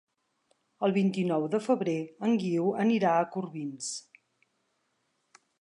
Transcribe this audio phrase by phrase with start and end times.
[0.87, 1.95] El vint-i-nou de febrer
[2.29, 3.95] en Guiu anirà a Corbins.